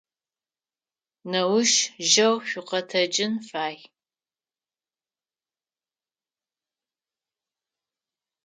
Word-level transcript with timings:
Неущ 1.31 1.71
жьэу 2.09 2.35
шъукъэтэджын 2.49 3.33
фай. 3.47 3.77